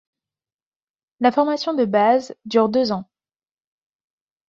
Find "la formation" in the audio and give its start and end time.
1.19-1.75